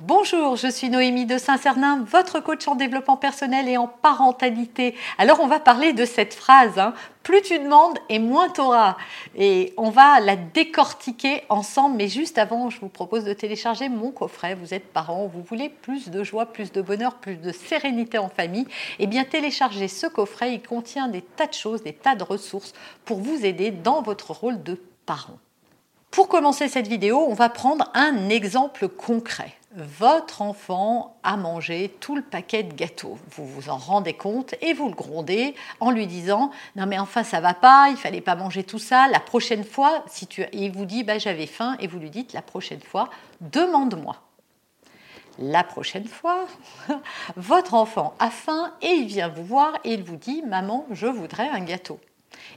Bonjour, 0.00 0.56
je 0.56 0.68
suis 0.68 0.90
Noémie 0.90 1.24
de 1.24 1.38
Saint-Cernin, 1.38 2.04
votre 2.06 2.40
coach 2.40 2.68
en 2.68 2.74
développement 2.74 3.16
personnel 3.16 3.66
et 3.66 3.78
en 3.78 3.88
parentalité. 3.88 4.94
Alors 5.16 5.40
on 5.40 5.46
va 5.46 5.58
parler 5.58 5.94
de 5.94 6.04
cette 6.04 6.34
phrase, 6.34 6.78
hein. 6.78 6.92
plus 7.22 7.40
tu 7.40 7.58
demandes 7.58 7.98
et 8.10 8.18
moins 8.18 8.50
tu 8.50 8.60
auras. 8.60 8.98
Et 9.36 9.72
on 9.78 9.88
va 9.88 10.20
la 10.20 10.36
décortiquer 10.36 11.44
ensemble, 11.48 11.96
mais 11.96 12.08
juste 12.08 12.36
avant, 12.36 12.68
je 12.68 12.78
vous 12.78 12.90
propose 12.90 13.24
de 13.24 13.32
télécharger 13.32 13.88
mon 13.88 14.10
coffret. 14.10 14.54
Vous 14.54 14.74
êtes 14.74 14.92
parents, 14.92 15.26
vous 15.28 15.42
voulez 15.42 15.70
plus 15.70 16.10
de 16.10 16.22
joie, 16.22 16.44
plus 16.44 16.72
de 16.72 16.82
bonheur, 16.82 17.14
plus 17.14 17.36
de 17.36 17.50
sérénité 17.50 18.18
en 18.18 18.28
famille. 18.28 18.66
Eh 18.98 19.06
bien 19.06 19.24
téléchargez 19.24 19.88
ce 19.88 20.06
coffret, 20.06 20.52
il 20.52 20.62
contient 20.62 21.08
des 21.08 21.22
tas 21.22 21.46
de 21.46 21.54
choses, 21.54 21.82
des 21.82 21.94
tas 21.94 22.16
de 22.16 22.22
ressources 22.22 22.74
pour 23.06 23.20
vous 23.20 23.46
aider 23.46 23.70
dans 23.70 24.02
votre 24.02 24.32
rôle 24.32 24.62
de 24.62 24.78
parent. 25.06 25.38
Pour 26.10 26.28
commencer 26.28 26.68
cette 26.68 26.88
vidéo, 26.88 27.26
on 27.28 27.34
va 27.34 27.48
prendre 27.48 27.90
un 27.94 28.28
exemple 28.28 28.88
concret 28.88 29.54
votre 29.76 30.40
enfant 30.40 31.18
a 31.22 31.36
mangé 31.36 31.94
tout 32.00 32.16
le 32.16 32.22
paquet 32.22 32.62
de 32.62 32.72
gâteaux. 32.72 33.18
Vous 33.32 33.46
vous 33.46 33.68
en 33.68 33.76
rendez 33.76 34.14
compte 34.14 34.54
et 34.62 34.72
vous 34.72 34.88
le 34.88 34.94
grondez 34.94 35.54
en 35.80 35.90
lui 35.90 36.06
disant 36.06 36.50
non 36.76 36.86
mais 36.86 36.98
enfin 36.98 37.22
ça 37.22 37.40
va 37.40 37.52
pas, 37.52 37.88
il 37.90 37.96
fallait 37.96 38.22
pas 38.22 38.36
manger 38.36 38.64
tout 38.64 38.78
ça. 38.78 39.06
La 39.08 39.20
prochaine 39.20 39.64
fois, 39.64 40.02
si 40.08 40.26
tu 40.26 40.46
il 40.54 40.72
vous 40.72 40.86
dit 40.86 41.04
bah 41.04 41.18
j'avais 41.18 41.46
faim 41.46 41.76
et 41.78 41.86
vous 41.86 41.98
lui 41.98 42.08
dites 42.08 42.32
la 42.32 42.42
prochaine 42.42 42.80
fois 42.80 43.10
demande-moi. 43.42 44.16
La 45.38 45.62
prochaine 45.62 46.08
fois, 46.08 46.46
votre 47.36 47.74
enfant 47.74 48.14
a 48.18 48.30
faim 48.30 48.72
et 48.80 48.92
il 48.92 49.06
vient 49.06 49.28
vous 49.28 49.44
voir 49.44 49.74
et 49.84 49.92
il 49.92 50.02
vous 50.02 50.16
dit 50.16 50.42
maman 50.42 50.86
je 50.90 51.06
voudrais 51.06 51.50
un 51.50 51.60
gâteau. 51.60 52.00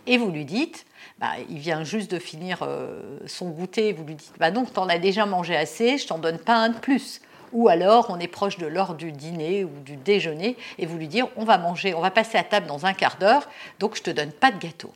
Et 0.07 0.17
vous 0.17 0.31
lui 0.31 0.45
dites 0.45 0.85
bah, 1.19 1.33
il 1.49 1.59
vient 1.59 1.83
juste 1.83 2.11
de 2.11 2.19
finir 2.19 2.59
euh, 2.61 3.19
son 3.27 3.49
goûter, 3.49 3.93
vous 3.93 4.05
lui 4.05 4.15
dites 4.15 4.33
bah 4.39 4.51
donc 4.51 4.71
t'en 4.73 4.87
as 4.87 4.99
déjà 4.99 5.25
mangé 5.25 5.55
assez, 5.55 5.97
je 5.97 6.07
t'en 6.07 6.17
donne 6.17 6.39
pas 6.39 6.55
un 6.55 6.69
de 6.69 6.77
plus. 6.77 7.21
Ou 7.51 7.67
alors 7.67 8.07
on 8.09 8.19
est 8.19 8.27
proche 8.27 8.57
de 8.57 8.67
l'heure 8.67 8.95
du 8.95 9.11
dîner 9.11 9.63
ou 9.63 9.71
du 9.83 9.95
déjeuner 9.95 10.55
et 10.77 10.85
vous 10.85 10.97
lui 10.97 11.07
dire 11.07 11.27
on 11.35 11.43
va 11.43 11.57
manger, 11.57 11.93
on 11.93 12.01
va 12.01 12.11
passer 12.11 12.37
à 12.37 12.43
table 12.43 12.67
dans 12.67 12.85
un 12.85 12.93
quart 12.93 13.17
d'heure, 13.17 13.49
donc 13.79 13.95
je 13.95 14.03
te 14.03 14.11
donne 14.11 14.31
pas 14.31 14.51
de 14.51 14.59
gâteau. 14.59 14.93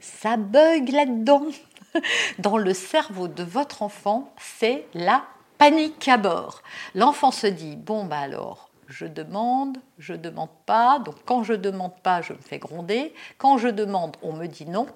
Ça 0.00 0.36
bug 0.36 0.90
là-dedans. 0.90 1.46
Dans 2.38 2.58
le 2.58 2.74
cerveau 2.74 3.28
de 3.28 3.42
votre 3.42 3.82
enfant, 3.82 4.32
c'est 4.38 4.84
la 4.94 5.24
panique 5.58 6.08
à 6.08 6.16
bord. 6.16 6.62
L'enfant 6.94 7.30
se 7.30 7.46
dit 7.46 7.76
bon 7.76 8.04
bah 8.04 8.18
alors 8.18 8.68
je 8.88 9.06
demande, 9.06 9.78
je 9.98 10.14
demande 10.14 10.50
pas. 10.66 10.98
Donc 10.98 11.16
quand 11.24 11.42
je 11.42 11.54
demande 11.54 11.96
pas, 12.02 12.22
je 12.22 12.32
me 12.32 12.38
fais 12.38 12.58
gronder. 12.58 13.14
Quand 13.38 13.58
je 13.58 13.68
demande, 13.68 14.16
on 14.22 14.32
me 14.32 14.46
dit 14.46 14.66
non. 14.66 14.86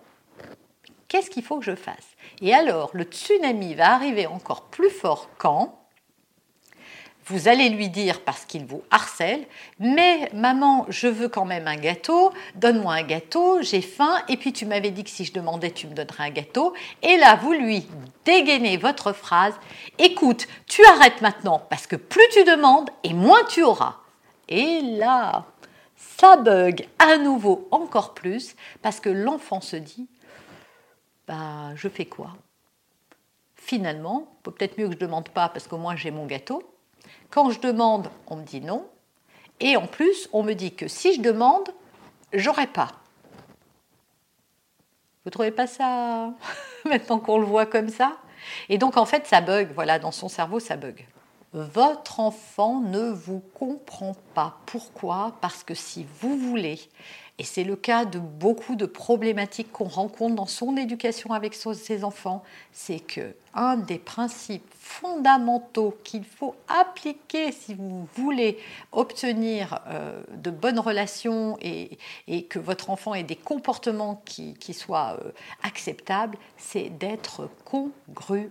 Qu'est-ce 1.09 1.31
qu'il 1.31 1.43
faut 1.43 1.59
que 1.59 1.65
je 1.65 1.75
fasse? 1.75 2.17
Et 2.43 2.55
alors, 2.55 2.91
le 2.93 3.05
tsunami 3.05 3.75
va 3.75 3.95
arriver 3.95 4.27
encore 4.27 4.65
plus 4.65 4.91
fort 4.91 5.29
quand? 5.39 5.79
Vous 7.29 7.47
allez 7.47 7.69
lui 7.69 7.89
dire 7.89 8.21
parce 8.23 8.45
qu'il 8.45 8.65
vous 8.65 8.83
harcèle, 8.91 9.47
mais 9.79 10.31
maman, 10.33 10.87
je 10.89 11.09
veux 11.09 11.29
quand 11.29 11.45
même 11.45 11.69
un 11.69 11.77
gâteau, 11.77 12.33
donne-moi 12.55 12.95
un 12.95 13.03
gâteau, 13.03 13.61
j'ai 13.63 13.83
faim, 13.83 14.23
et 14.29 14.37
puis 14.37 14.53
tu 14.53 14.65
m'avais 14.65 14.91
dit 14.91 15.05
que 15.05 15.11
si 15.11 15.25
je 15.25 15.33
demandais, 15.33 15.71
tu 15.71 15.87
me 15.87 15.95
donnerais 15.95 16.25
un 16.25 16.31
gâteau. 16.31 16.75
Et 17.03 17.19
là, 17.19 17.37
vous 17.37 17.53
lui 17.53 17.87
dégainez 18.25 18.79
votre 18.79 19.13
phrase, 19.13 19.55
écoute, 19.99 20.49
tu 20.67 20.85
arrêtes 20.87 21.21
maintenant 21.21 21.63
parce 21.71 21.87
que 21.87 21.97
plus 21.97 22.29
tu 22.33 22.45
demandes 22.45 22.91
et 23.05 23.13
moins 23.13 23.45
tu 23.45 23.63
auras. 23.63 23.97
Et 24.49 24.81
là, 24.81 25.45
ça 25.97 26.37
bug 26.37 26.87
à 26.99 27.19
nouveau 27.19 27.69
encore 27.71 28.15
plus 28.15 28.57
parce 28.83 29.01
que 29.01 29.11
l'enfant 29.11 29.61
se 29.61 29.77
dit, 29.77 30.09
bah, 31.27 31.75
je 31.75 31.89
fais 31.89 32.07
quoi? 32.07 32.31
Finalement, 33.55 34.27
peut-être 34.43 34.79
mieux 34.79 34.87
que 34.87 34.93
je 34.93 34.99
ne 34.99 35.03
demande 35.03 35.29
pas 35.29 35.51
parce 35.51 35.69
qu'au 35.69 35.77
moins 35.77 35.95
j'ai 35.95 36.11
mon 36.11 36.25
gâteau. 36.25 36.63
Quand 37.31 37.51
je 37.51 37.61
demande, 37.61 38.09
on 38.27 38.37
me 38.37 38.45
dit 38.45 38.61
non. 38.61 38.87
Et 39.61 39.77
en 39.77 39.87
plus, 39.87 40.29
on 40.33 40.43
me 40.43 40.55
dit 40.55 40.75
que 40.75 40.89
si 40.89 41.15
je 41.15 41.21
demande, 41.21 41.69
j'aurai 42.33 42.67
pas. 42.67 42.93
Vous 45.25 45.31
trouvez 45.31 45.51
pas 45.51 45.67
ça 45.67 46.33
maintenant 46.85 47.19
qu'on 47.19 47.39
le 47.39 47.45
voit 47.45 47.67
comme 47.67 47.89
ça? 47.89 48.17
Et 48.69 48.79
donc 48.79 48.97
en 48.97 49.05
fait, 49.05 49.27
ça 49.27 49.41
bug. 49.41 49.71
Voilà, 49.75 49.99
dans 49.99 50.13
son 50.13 50.29
cerveau, 50.29 50.61
ça 50.61 50.77
bug. 50.77 51.07
Votre 51.53 52.21
enfant 52.21 52.81
ne 52.81 53.11
vous 53.11 53.41
comprend 53.55 54.15
pas. 54.35 54.59
Pourquoi? 54.67 55.37
Parce 55.41 55.65
que 55.65 55.75
si 55.75 56.07
vous 56.21 56.37
voulez 56.37 56.79
et 57.41 57.45
c'est 57.45 57.63
le 57.63 57.77
cas 57.77 58.05
de 58.05 58.19
beaucoup 58.19 58.75
de 58.75 58.85
problématiques 58.85 59.71
qu'on 59.71 59.85
rencontre 59.85 60.35
dans 60.35 60.47
son 60.47 60.77
éducation 60.77 61.33
avec 61.33 61.55
ses 61.55 62.03
enfants, 62.03 62.43
c'est 62.73 62.99
que 62.99 63.37
un 63.55 63.77
des 63.77 63.99
principes 63.99 64.69
fondamentaux 64.81 65.97
qu'il 66.03 66.25
faut 66.25 66.57
appliquer 66.67 67.53
si 67.53 67.75
vous 67.75 68.09
voulez 68.15 68.59
obtenir 68.91 69.81
euh, 69.87 70.21
de 70.35 70.51
bonnes 70.51 70.81
relations 70.81 71.57
et, 71.61 71.99
que 72.49 72.59
votre 72.59 72.91
enfant 72.91 73.15
ait 73.15 73.23
des 73.23 73.37
comportements 73.37 74.21
qui, 74.25 74.57
soient 74.75 75.19
euh, 75.25 75.31
acceptables, 75.63 76.39
c'est 76.57 76.91
d'être 76.91 77.49
congruent 77.65 78.51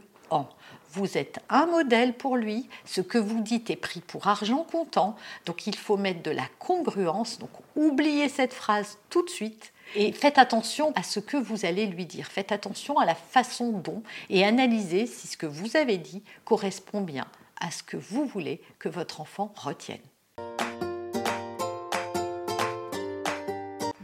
vous 0.92 1.18
êtes 1.18 1.40
un 1.50 1.66
modèle 1.66 2.14
pour 2.14 2.38
lui, 2.38 2.70
ce 2.86 3.02
que 3.02 3.18
vous 3.18 3.42
dites 3.42 3.70
est 3.70 3.76
pris 3.76 4.02
pour 4.02 4.28
argent 4.28 4.66
comptant, 4.70 5.16
donc 5.46 5.68
il 5.68 5.76
faut 5.76 5.98
mettre 5.98 6.24
de 6.24 6.32
la 6.32 6.48
congruence, 6.60 7.40
donc 7.40 7.50
oubliez 7.76 8.30
cette 8.30 8.54
phrase 8.54 8.98
tout 9.10 9.24
de 9.24 9.30
suite 9.30 9.74
et 9.96 10.12
faites 10.12 10.38
attention 10.38 10.92
à 10.96 11.04
ce 11.04 11.20
que 11.20 11.38
vous 11.38 11.66
allez 11.66 11.86
lui 11.86 12.06
dire, 12.06 12.28
faites 12.28 12.52
attention 12.52 12.98
à 12.98 13.06
la 13.06 13.16
façon 13.16 13.72
dont 13.72 14.02
et 14.30 14.44
analysez 14.44 15.06
si 15.06 15.28
ce 15.28 15.38
que 15.38 15.46
vous 15.46 15.78
avez 15.78 15.98
dit 15.98 16.24
correspond 16.46 17.02
bien 17.02 17.26
à 17.60 17.72
ce 17.72 17.84
que 17.84 17.98
vous 17.98 18.26
voulez 18.26 18.62
que 18.80 18.90
votre 18.90 19.22
enfant 19.22 19.54
retienne. 19.56 20.02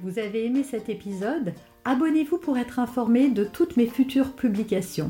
Vous 0.01 0.19
avez 0.19 0.45
aimé 0.45 0.63
cet 0.63 0.89
épisode? 0.89 1.53
Abonnez-vous 1.85 2.37
pour 2.37 2.57
être 2.57 2.79
informé 2.79 3.29
de 3.29 3.45
toutes 3.45 3.77
mes 3.77 3.87
futures 3.87 4.33
publications. 4.33 5.09